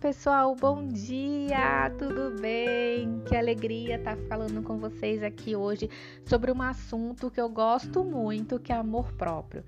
pessoal, 0.00 0.54
bom 0.54 0.86
dia, 0.86 1.90
tudo 1.98 2.40
bem? 2.40 3.20
Que 3.26 3.34
alegria 3.34 3.96
estar 3.96 4.16
falando 4.28 4.62
com 4.62 4.78
vocês 4.78 5.24
aqui 5.24 5.56
hoje 5.56 5.90
sobre 6.24 6.52
um 6.52 6.62
assunto 6.62 7.30
que 7.30 7.40
eu 7.40 7.48
gosto 7.48 8.04
muito, 8.04 8.60
que 8.60 8.72
é 8.72 8.76
amor 8.76 9.12
próprio. 9.14 9.64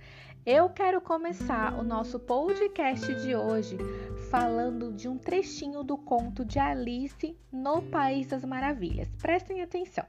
Eu 0.47 0.69
quero 0.69 1.01
começar 1.01 1.79
o 1.79 1.83
nosso 1.83 2.19
podcast 2.19 3.13
de 3.23 3.35
hoje 3.35 3.77
falando 4.31 4.93
de 4.93 5.09
um 5.09 5.19
trechinho 5.19 5.83
do 5.83 5.99
conto 5.99 6.45
de 6.45 6.59
Alice 6.59 7.37
no 7.53 7.83
País 7.83 8.29
das 8.29 8.45
Maravilhas. 8.45 9.09
Prestem 9.17 9.63
atenção. 9.63 10.07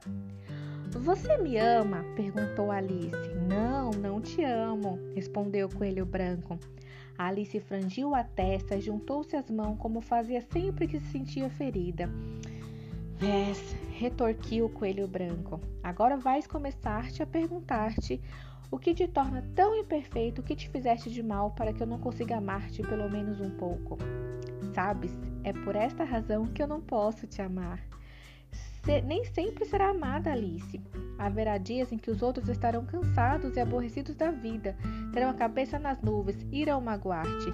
Você 0.90 1.36
me 1.38 1.58
ama? 1.58 2.04
perguntou 2.14 2.70
Alice. 2.70 3.34
Não, 3.48 3.90
não 3.90 4.20
te 4.20 4.44
amo, 4.44 4.98
respondeu 5.14 5.66
o 5.66 5.74
coelho 5.74 6.06
branco. 6.06 6.58
Alice 7.16 7.58
frangiu 7.60 8.14
a 8.14 8.24
testa 8.24 8.76
e 8.76 8.80
juntou-se 8.80 9.36
as 9.36 9.50
mãos 9.50 9.78
como 9.78 10.00
fazia 10.00 10.40
sempre 10.40 10.86
que 10.86 10.98
se 10.98 11.06
sentia 11.06 11.50
ferida. 11.50 12.08
Vés, 13.16 13.76
retorquiu 13.96 14.66
o 14.66 14.70
coelho 14.70 15.06
branco. 15.06 15.60
Agora 15.82 16.16
vais 16.16 16.46
começar-te 16.46 17.22
a 17.22 17.26
perguntar-te 17.26 18.20
o 18.70 18.78
que 18.78 18.94
te 18.94 19.06
torna 19.06 19.44
tão 19.54 19.76
imperfeito 19.76 20.42
que 20.42 20.56
te 20.56 20.68
fizeste 20.68 21.10
de 21.10 21.22
mal 21.22 21.50
para 21.50 21.72
que 21.72 21.82
eu 21.82 21.86
não 21.86 21.98
consiga 21.98 22.38
amar-te 22.38 22.82
pelo 22.82 23.08
menos 23.10 23.40
um 23.40 23.50
pouco. 23.50 23.98
Sabes, 24.74 25.16
é 25.44 25.52
por 25.52 25.76
esta 25.76 26.04
razão 26.04 26.46
que 26.46 26.62
eu 26.62 26.66
não 26.66 26.80
posso 26.80 27.26
te 27.26 27.42
amar 27.42 27.80
nem 29.04 29.24
sempre 29.24 29.64
será 29.64 29.90
amada 29.90 30.32
Alice. 30.32 30.80
Haverá 31.18 31.56
dias 31.56 31.92
em 31.92 31.98
que 31.98 32.10
os 32.10 32.20
outros 32.20 32.48
estarão 32.48 32.84
cansados 32.84 33.56
e 33.56 33.60
aborrecidos 33.60 34.16
da 34.16 34.30
vida, 34.30 34.76
terão 35.12 35.30
a 35.30 35.34
cabeça 35.34 35.78
nas 35.78 36.00
nuvens, 36.02 36.44
irão 36.50 36.80
magoar-te. 36.80 37.52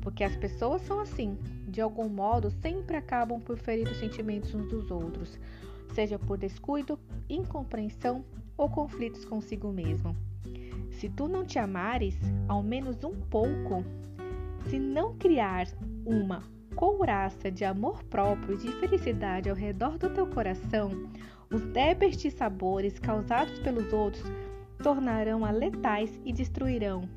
Porque 0.00 0.22
as 0.22 0.36
pessoas 0.36 0.82
são 0.82 1.00
assim, 1.00 1.36
de 1.66 1.80
algum 1.80 2.08
modo 2.08 2.50
sempre 2.50 2.96
acabam 2.96 3.40
por 3.40 3.56
ferir 3.56 3.88
os 3.88 3.98
sentimentos 3.98 4.54
uns 4.54 4.68
dos 4.68 4.90
outros, 4.90 5.38
seja 5.94 6.18
por 6.18 6.38
descuido, 6.38 6.98
incompreensão 7.28 8.24
ou 8.56 8.68
conflitos 8.68 9.24
consigo 9.24 9.72
mesmo. 9.72 10.14
Se 10.90 11.08
tu 11.08 11.26
não 11.26 11.44
te 11.44 11.58
amares, 11.58 12.16
ao 12.46 12.62
menos 12.62 13.02
um 13.02 13.14
pouco, 13.14 13.84
se 14.68 14.78
não 14.78 15.16
criar 15.16 15.66
uma 16.04 16.42
couraça 16.74 17.50
de 17.50 17.64
amor 17.64 18.02
próprio 18.04 18.54
e 18.54 18.58
de 18.58 18.72
felicidade 18.80 19.48
ao 19.48 19.56
redor 19.56 19.98
do 19.98 20.10
teu 20.10 20.26
coração, 20.26 20.90
os 21.50 21.62
débeis 21.66 22.16
sabores 22.32 22.98
causados 22.98 23.58
pelos 23.60 23.92
outros 23.92 24.24
tornarão-a 24.82 25.50
letais 25.50 26.20
e 26.24 26.32
destruirão. 26.32 27.08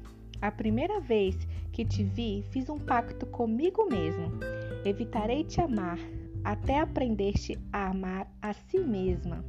A 0.42 0.52
primeira 0.52 1.00
vez 1.00 1.36
que 1.72 1.86
te 1.86 2.04
vi, 2.04 2.44
fiz 2.52 2.70
um 2.70 2.78
pacto 2.78 3.26
comigo 3.26 3.88
mesmo. 3.90 4.32
Evitarei 4.86 5.44
te 5.44 5.60
amar 5.62 5.98
até 6.44 6.80
aprender-te 6.80 7.58
a 7.74 7.90
amar 7.90 8.32
a 8.42 8.54
si 8.54 8.80
mesma. 8.80 9.44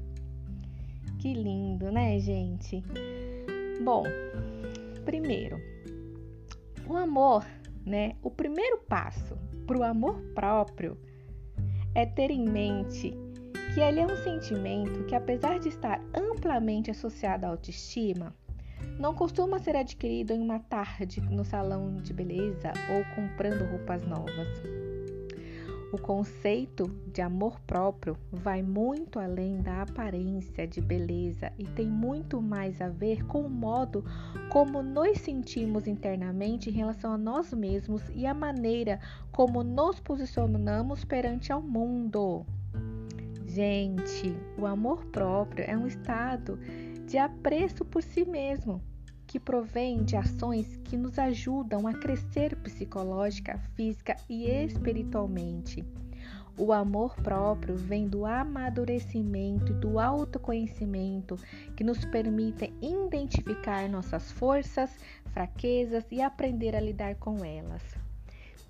Que 1.19 1.35
lindo, 1.35 1.93
né, 1.93 2.19
gente? 2.19 2.83
Bom, 3.85 4.05
primeiro, 5.05 5.61
o 6.89 6.97
amor, 6.97 7.45
né? 7.85 8.17
O 8.23 8.31
primeiro 8.31 8.79
passo 8.89 9.37
para 9.67 9.79
o 9.79 9.83
amor 9.83 10.15
próprio 10.35 10.97
é 11.95 12.07
ter 12.07 12.31
em 12.31 12.49
mente 12.49 13.13
que 13.75 13.81
ele 13.81 14.01
é 14.01 14.07
um 14.07 14.17
sentimento 14.17 15.05
que, 15.05 15.15
apesar 15.15 15.59
de 15.59 15.69
estar 15.69 16.01
amplamente 16.15 16.91
associado 16.91 17.45
à 17.45 17.49
autoestima, 17.49 18.35
não 18.99 19.15
costuma 19.15 19.59
ser 19.59 19.77
adquirido 19.77 20.33
em 20.33 20.41
uma 20.41 20.59
tarde 20.59 21.21
no 21.21 21.45
salão 21.45 21.97
de 21.97 22.13
beleza 22.13 22.73
ou 22.91 23.05
comprando 23.15 23.69
roupas 23.71 24.07
novas. 24.07 24.86
O 25.93 25.99
conceito 25.99 26.89
de 27.13 27.23
amor 27.23 27.61
próprio 27.61 28.17
vai 28.33 28.61
muito 28.61 29.21
além 29.21 29.61
da 29.61 29.83
aparência 29.83 30.67
de 30.67 30.81
beleza 30.81 31.53
e 31.57 31.65
tem 31.65 31.87
muito 31.87 32.43
mais 32.43 32.81
a 32.81 32.89
ver 32.89 33.25
com 33.27 33.43
o 33.43 33.49
modo 33.49 34.05
como 34.51 34.83
nos 34.83 35.19
sentimos 35.19 35.87
internamente 35.87 36.71
em 36.71 36.73
relação 36.73 37.13
a 37.13 37.19
nós 37.19 37.53
mesmos 37.53 38.03
e 38.15 38.27
a 38.27 38.35
maneira 38.35 38.99
como 39.31 39.63
nos 39.63 40.01
posicionamos 40.01 41.05
perante 41.05 41.53
ao 41.53 41.63
mundo. 41.63 42.45
Gente, 43.47 44.37
o 44.59 44.67
amor 44.67 45.05
próprio 45.07 45.65
é 45.69 45.77
um 45.77 45.87
estado 45.87 46.59
de 47.07 47.17
apreço 47.17 47.85
por 47.85 48.03
si 48.03 48.25
mesmo 48.25 48.83
que 49.37 49.41
provém 49.41 50.03
de 50.03 50.17
ações 50.17 50.79
que 50.85 50.97
nos 50.97 51.19
ajudam 51.19 51.87
a 51.87 51.93
crescer 51.93 52.57
psicológica, 52.57 53.59
física 53.75 54.17
e 54.31 54.47
espiritualmente. 54.47 55.85
O 56.57 56.73
amor 56.73 57.15
próprio 57.17 57.77
vem 57.77 58.09
do 58.09 58.25
amadurecimento 58.25 59.73
e 59.73 59.75
do 59.75 59.99
autoconhecimento 59.99 61.39
que 61.77 61.85
nos 61.85 62.03
permitem 62.07 62.73
identificar 62.81 63.87
nossas 63.91 64.33
forças, 64.33 64.91
fraquezas 65.35 66.07
e 66.11 66.23
aprender 66.23 66.75
a 66.75 66.81
lidar 66.81 67.17
com 67.17 67.45
elas. 67.45 67.83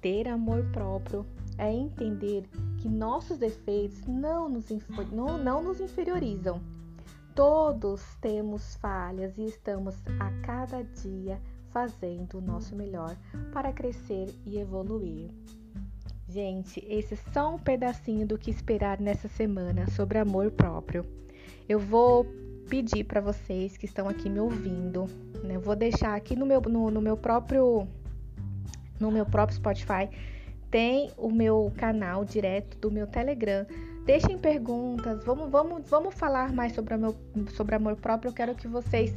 Ter 0.01 0.27
amor 0.27 0.65
próprio 0.73 1.25
é 1.59 1.73
entender 1.73 2.43
que 2.79 2.89
nossos 2.89 3.39
defeitos 3.39 4.05
não 4.05 4.49
nos, 4.49 4.67
não, 5.13 5.39
não 5.39 5.63
nos 5.63 5.81
inferiorizam, 5.81 6.61
Todos 7.37 8.03
temos 8.23 8.77
falhas 8.77 9.37
e 9.37 9.45
estamos 9.45 9.95
a 10.19 10.31
cada 10.41 10.83
dia 10.83 11.39
fazendo 11.69 12.39
o 12.39 12.41
nosso 12.41 12.75
melhor 12.75 13.15
para 13.53 13.75
crescer 13.75 14.35
e 14.47 14.59
evoluir. 14.59 15.29
Gente, 16.27 16.83
esse 16.89 17.13
é 17.13 17.19
só 17.35 17.55
um 17.55 17.59
pedacinho 17.59 18.27
do 18.27 18.39
que 18.39 18.51
esperar 18.51 18.99
nessa 18.99 19.29
semana 19.29 19.87
sobre 19.91 20.19
amor 20.19 20.51
próprio. 20.51 21.05
Eu 21.69 21.79
vou 21.79 22.25
pedir 22.71 23.05
para 23.05 23.21
vocês 23.21 23.77
que 23.77 23.85
estão 23.85 24.09
aqui 24.09 24.31
me 24.31 24.41
ouvindo, 24.41 25.05
né? 25.45 25.59
Vou 25.59 25.77
deixar 25.77 26.17
aqui 26.17 26.35
no 26.35 26.47
meu, 26.47 26.63
no, 26.63 26.91
no 26.91 27.03
meu 27.03 27.19
próprio 27.19 27.87
no 28.99 29.11
meu 29.11 29.27
próprio 29.27 29.57
Spotify 29.57 30.09
tem 30.71 31.11
o 31.17 31.31
meu 31.31 31.73
canal 31.77 32.25
direto 32.25 32.79
do 32.79 32.91
meu 32.91 33.07
Telegram 33.07 33.67
Deixem 34.07 34.39
perguntas, 34.39 35.25
vamos, 35.25 35.51
vamos, 35.51 35.91
vamos 35.91 36.15
falar 36.15 36.53
mais 36.53 36.73
sobre, 36.73 36.97
meu, 36.97 37.17
sobre 37.51 37.75
amor 37.75 37.97
próprio. 37.97 38.29
Eu 38.29 38.33
quero 38.33 38.55
que 38.55 38.69
vocês 38.69 39.13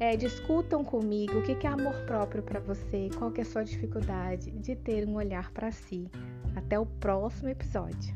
é, 0.00 0.16
discutam 0.16 0.84
comigo 0.84 1.38
o 1.38 1.42
que, 1.42 1.64
é 1.64 1.70
amor 1.70 1.94
próprio 2.06 2.42
para 2.42 2.58
você, 2.58 3.08
qual 3.16 3.30
que 3.30 3.40
é 3.40 3.44
a 3.44 3.46
sua 3.46 3.62
dificuldade 3.62 4.50
de 4.50 4.74
ter 4.74 5.06
um 5.06 5.14
olhar 5.14 5.52
para 5.52 5.70
si. 5.70 6.10
Até 6.56 6.76
o 6.76 6.84
próximo 6.84 7.50
episódio. 7.50 8.12